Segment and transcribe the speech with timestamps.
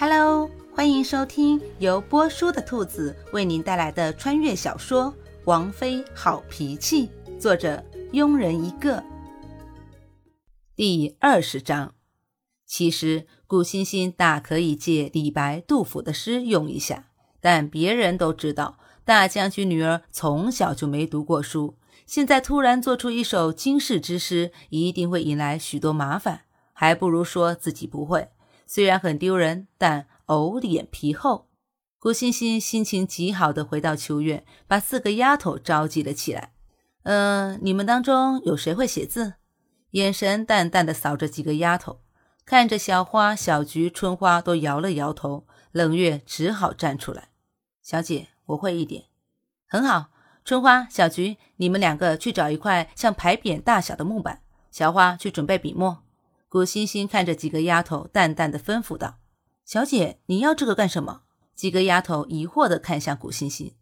[0.00, 5.12] Hello，欢迎收听由波叔的兔子为您带来的穿越小说
[5.44, 7.84] 《王妃好脾气》，作者
[8.14, 9.04] 庸人一个。
[10.74, 11.92] 第二十章。
[12.64, 21.76] 其实顾欣欣大可以借李白、杜甫的诗用一下，但别人都知道大将军女儿从小就没读过书，
[22.06, 28.30] 现在突然做出一首惊世之诗，一定会引来许多麻烦，还不如说自己不会。
[28.72, 31.48] 虽然很丢人，但偶脸皮厚。
[31.98, 36.52] 顾欣欣心情极好的回到秋院，把四个丫头召集了起来。
[37.02, 39.34] 嗯，你们当中有谁会写字？
[39.90, 41.98] 眼神淡淡的扫着几个丫头，
[42.44, 47.30] 看着小花、小菊、春花都摇了摇头，冷月只好站出来。
[47.82, 49.06] 小姐，我会一点，
[49.66, 50.10] 很好。
[50.44, 54.42] 春花、小菊，你们两个去找一块像牌匾大小的木板。
[54.70, 56.04] 小花去准备笔墨。
[56.50, 59.18] 古欣欣看着几个丫头，淡淡的吩咐道
[59.64, 61.20] ：“小姐，你要这个干什么？”
[61.54, 63.76] 几个丫头疑惑的看向古欣欣，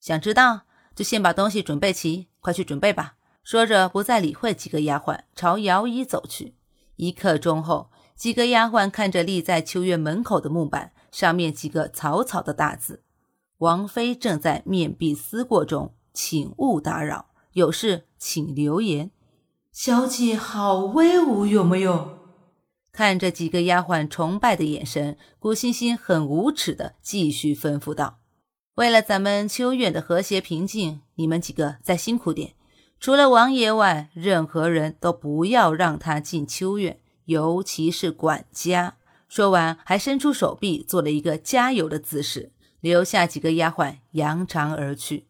[0.00, 0.62] 想知道
[0.94, 3.16] 就先把东西准备齐，快去准备吧。
[3.42, 6.54] 说着，不再理会几个丫鬟，朝摇椅走去。
[6.96, 13.02] 一刻钟后，几个丫鬟看着立在秋月门口的木板，上面几个草草的大字
[13.58, 19.10] ：“王妃正在面壁思过中，请勿打扰，有事请留言。”
[19.70, 22.13] 小姐好威武，有没有？
[22.94, 28.20] 看着几个丫鬟崇拜的眼神，古欣欣很无耻的继续吩咐道
[28.76, 32.54] ：“为了咱们秋院的和谐平静，你们几个再辛苦点。
[33.00, 38.96] 除了王爷外，任何人都不要让他进秋院，尤其是管家。”
[39.28, 45.26] 说完，还伸出手臂做了一个加油的姿势，留下几个丫鬟扬长而去。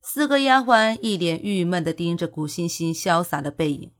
[0.00, 3.90] 四个丫鬟一脸郁闷地盯着古欣欣潇洒的背影。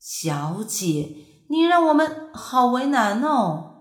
[0.00, 1.10] 小姐，
[1.48, 3.72] 你让我们好为难哦。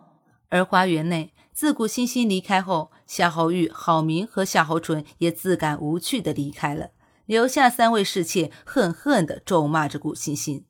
[0.49, 6.91] 而花园内，自古欣欣离开后，夏侯玉、郝明和夏侯淳也自感无趣地离开了，
[7.25, 10.65] 留下三位侍妾恨恨地咒骂着古欣欣。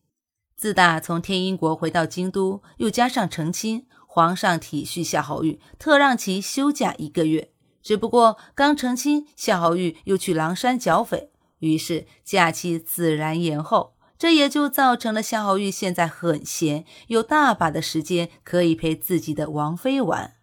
[0.55, 7.51] 自打从天鹰国回到京都，又加上成亲，皇上体恤夏侯玉，特让其休假一个月。
[7.84, 13.94] 只不过刚成亲，夏侯玉又去狼山剿匪，于是假期自然延后。
[14.25, 20.34] 这也就造成了夏侯玉现在很闲，有大把的时间可以陪自己的王妃玩。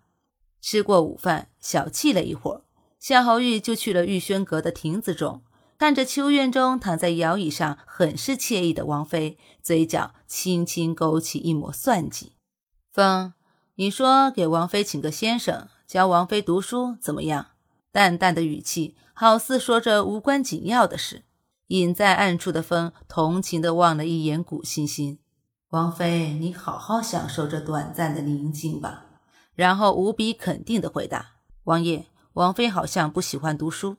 [0.61, 2.63] 吃过午饭，小憩了一会儿，
[3.01, 5.43] 夏侯玉就去了玉轩阁的亭子中，
[5.81, 12.35] 看着秋院中躺在摇椅上很是惬意的王妃，嘴角轻轻勾起一抹算计。
[12.93, 13.35] 风，
[13.75, 15.67] 你说给王妃请个先生。
[15.89, 17.49] 教王妃读书怎么样？
[17.91, 21.25] 淡淡的语气，好似说着无关紧要的事。
[21.73, 25.19] 隐在暗处的风同情地望了一眼古欣欣。
[25.71, 29.07] 王妃，你好好享受这短暂的宁静吧。
[29.55, 33.97] 然后无比肯定地回答：“王爷，王妃好像不喜欢读书。”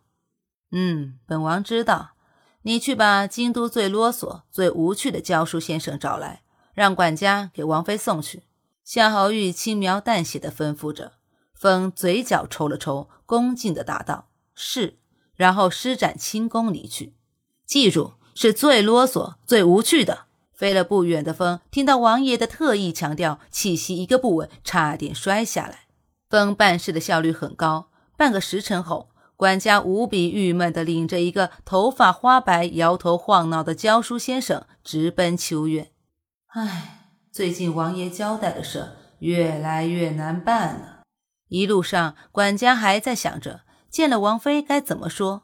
[0.69, 2.11] 嗯，本王知道。
[2.61, 6.43] 你去把京都最啰嗦、最无趣的教书先生找来，
[6.75, 8.43] 让管家给王妃送去。
[8.83, 11.13] 夏侯玉轻描淡写地吩咐着。
[11.55, 14.99] 风嘴角抽了抽，恭敬地答道：“是。”
[15.35, 17.15] 然后施展轻功离去。
[17.65, 20.25] 记住，是最啰嗦、最无趣的。
[20.53, 25.87] 飞了不远的风听到王爷的特意强调，气息一个不稳，差点摔下来。
[26.29, 27.89] 风办事的效率很高。
[28.15, 35.89] 半个时辰后，管家无比郁闷地领着一个头发花白、摇头晃脑的教书先生直奔秋院。
[36.47, 41.01] 唉，最近王爷交代的事越来越难办了。
[41.49, 45.43] 一路上，管家还在想着见了王妃该怎么说。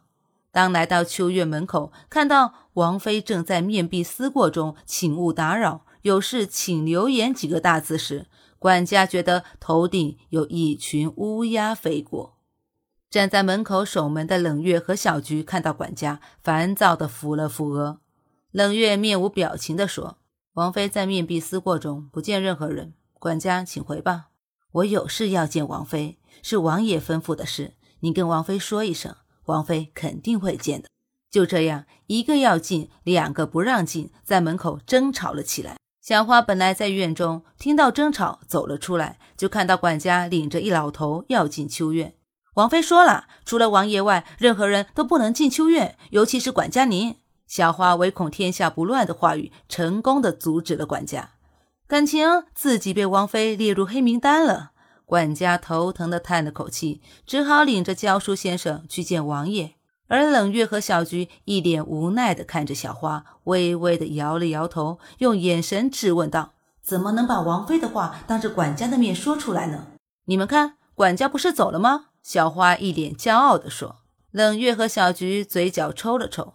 [0.51, 8.27] 当来到秋月门口，看到王妃正在面壁思过中，请勿打扰，有事请留言几个大字时，
[8.57, 12.37] 管家觉得头顶有一群乌鸦飞过。
[13.09, 17.99] 站在门口守门的冷月和小菊看到管家，烦躁地扶了扶额。
[18.51, 20.17] 冷月面无表情地说
[20.53, 22.93] ：“王妃在面壁思过中，不见任何人。
[23.13, 24.27] 管家，请回吧。”
[24.73, 29.15] 我有事要见王妃，是王爷吩咐的事，你跟王妃说一声，
[29.49, 30.87] 王妃肯定会见的。
[31.31, 35.77] 就这样，一个要进，两个不让进，在门口争吵了起来。
[36.01, 42.13] 小花本来在院中，听到争吵走了出来，就看到管家领着一老头要进秋院。
[42.55, 47.15] 王妃说了，除了王爷外，任何人都不能进秋院，尤其是管家您。
[47.47, 51.31] 小花唯恐天下不乱的话语，成功的阻止了管家。
[51.87, 54.71] 感情自己被王妃列入黑名单了，
[55.09, 59.73] 管家头疼的叹了口气只好领着教书先生去见王爷。
[60.07, 66.53] 而冷月和小菊一脸无奈的看着小花微微的摇了摇头用眼神质问道
[66.83, 69.87] 怎么能把王妃的话当着管家的面说出来呢
[70.25, 72.05] 你们看管家不是走了吗？
[72.21, 73.95] 小花一脸骄傲的说。
[74.29, 76.53] 冷月和小菊嘴角抽了抽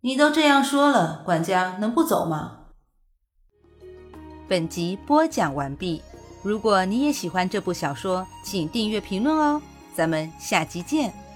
[0.00, 2.60] 你都这样说了管家能不走吗？
[4.48, 6.00] 本集播讲完毕。
[6.42, 9.60] 如果你也喜欢这部小说请订阅评论哦。
[9.94, 11.29] 咱们下集见。